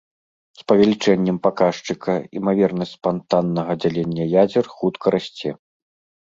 З 0.59 0.63
павелічэннем 0.69 1.35
паказчыка 1.45 2.15
імавернасць 2.39 2.95
спантаннага 2.99 3.77
дзялення 3.83 4.25
ядзер 4.43 4.65
хутка 4.79 5.07
расце. 5.19 5.49